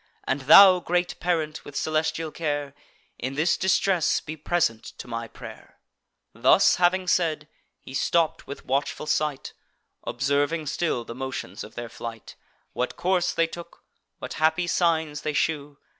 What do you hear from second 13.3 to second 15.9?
they took, what happy signs they shew.